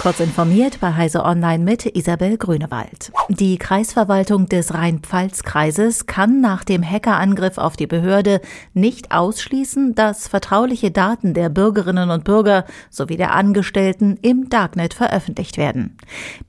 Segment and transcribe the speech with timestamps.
[0.00, 3.12] Kurz informiert bei Heise Online mit Isabel Grünewald.
[3.28, 8.40] Die Kreisverwaltung des Rhein-Pfalz-Kreises kann nach dem Hackerangriff auf die Behörde
[8.72, 15.58] nicht ausschließen, dass vertrauliche Daten der Bürgerinnen und Bürger sowie der Angestellten im Darknet veröffentlicht
[15.58, 15.98] werden.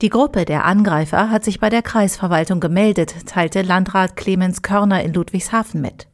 [0.00, 5.12] Die Gruppe der Angreifer hat sich bei der Kreisverwaltung gemeldet, teilte Landrat Clemens Körner in
[5.12, 6.08] Ludwigshafen mit.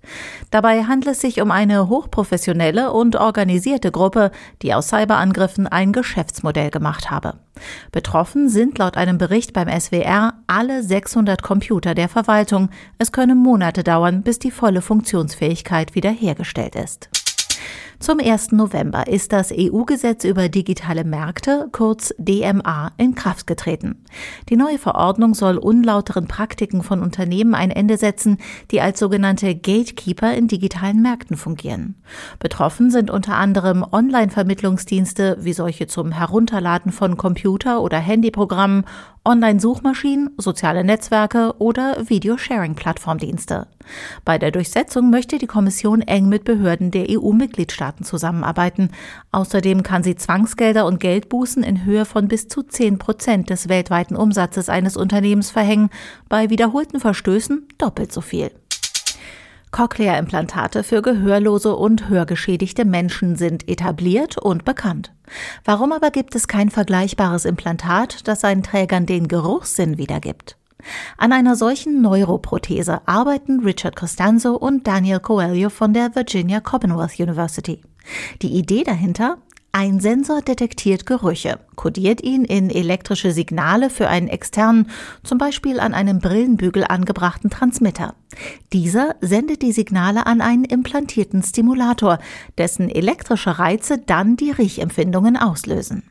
[0.51, 4.31] Dabei handelt es sich um eine hochprofessionelle und organisierte Gruppe,
[4.63, 7.28] die aus Cyberangriffen ein Geschäftsmodell gemacht habe.
[7.93, 12.71] Betroffen sind laut einem Bericht beim SWR alle 600 Computer der Verwaltung.
[12.99, 17.11] Es könne Monate dauern, bis die volle Funktionsfähigkeit wiederhergestellt ist.
[18.01, 18.53] Zum 1.
[18.53, 24.05] November ist das EU-Gesetz über digitale Märkte, kurz DMA, in Kraft getreten.
[24.49, 28.39] Die neue Verordnung soll unlauteren Praktiken von Unternehmen ein Ende setzen,
[28.71, 31.97] die als sogenannte Gatekeeper in digitalen Märkten fungieren.
[32.39, 38.85] Betroffen sind unter anderem Online-Vermittlungsdienste wie solche zum Herunterladen von Computer- oder Handyprogrammen,
[39.29, 43.67] Online-Suchmaschinen, soziale Netzwerke oder Video-Sharing-Plattformdienste.
[44.25, 48.91] Bei der Durchsetzung möchte die Kommission eng mit Behörden der EU-Mitgliedstaaten zusammenarbeiten.
[49.31, 54.17] Außerdem kann sie Zwangsgelder und Geldbußen in Höhe von bis zu 10 Prozent des weltweiten
[54.17, 55.91] Umsatzes eines Unternehmens verhängen,
[56.31, 58.51] bei wiederholten Verstößen doppelt so viel.
[59.71, 65.13] Cochlea-Implantate für gehörlose und hörgeschädigte Menschen sind etabliert und bekannt.
[65.65, 70.57] Warum aber gibt es kein vergleichbares Implantat, das seinen Trägern den Geruchssinn wiedergibt?
[71.17, 77.83] An einer solchen Neuroprothese arbeiten Richard Costanzo und Daniel Coelho von der Virginia Commonwealth University.
[78.43, 79.39] Die Idee dahinter?
[79.71, 84.89] Ein Sensor detektiert Gerüche, kodiert ihn in elektrische Signale für einen externen,
[85.23, 88.15] zum Beispiel an einem Brillenbügel angebrachten Transmitter.
[88.73, 92.19] Dieser sendet die Signale an einen implantierten Stimulator,
[92.57, 96.03] dessen elektrische Reize dann die Riechempfindungen auslösen.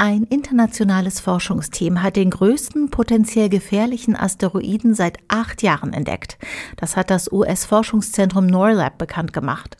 [0.00, 6.38] Ein internationales Forschungsteam hat den größten potenziell gefährlichen Asteroiden seit acht Jahren entdeckt.
[6.76, 9.77] Das hat das US-Forschungszentrum NORLAB bekannt gemacht.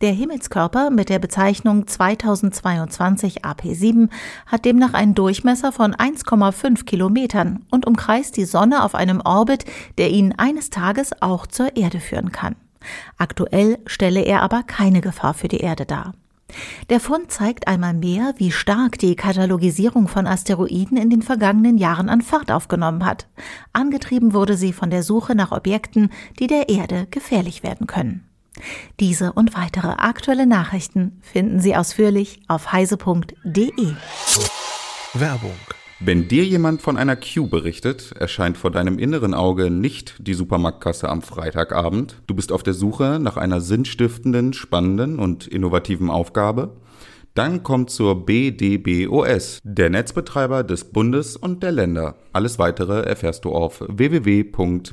[0.00, 4.08] Der Himmelskörper mit der Bezeichnung 2022 AP7
[4.46, 9.64] hat demnach einen Durchmesser von 1,5 Kilometern und umkreist die Sonne auf einem Orbit,
[9.98, 12.56] der ihn eines Tages auch zur Erde führen kann.
[13.16, 16.14] Aktuell stelle er aber keine Gefahr für die Erde dar.
[16.90, 22.08] Der Fund zeigt einmal mehr, wie stark die Katalogisierung von Asteroiden in den vergangenen Jahren
[22.08, 23.26] an Fahrt aufgenommen hat.
[23.72, 28.24] Angetrieben wurde sie von der Suche nach Objekten, die der Erde gefährlich werden können.
[29.00, 33.94] Diese und weitere aktuelle Nachrichten finden Sie ausführlich auf heise.de.
[35.14, 35.56] Werbung.
[36.04, 41.08] Wenn dir jemand von einer Queue berichtet, erscheint vor deinem inneren Auge nicht die Supermarktkasse
[41.08, 42.20] am Freitagabend.
[42.26, 46.76] Du bist auf der Suche nach einer sinnstiftenden, spannenden und innovativen Aufgabe.
[47.34, 52.16] Dann kommt zur BDBOS, der Netzbetreiber des Bundes und der Länder.
[52.32, 54.92] Alles weitere erfährst du auf www.bdbos.de.